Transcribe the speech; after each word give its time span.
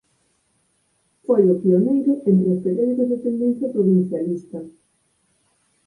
Foi 1.25 1.43
o 1.53 1.59
pioneiro 1.63 2.11
entre 2.31 2.49
os 2.55 2.63
periódicos 2.65 3.07
de 3.11 3.17
tendencia 3.25 3.73
provincialista. 3.75 4.59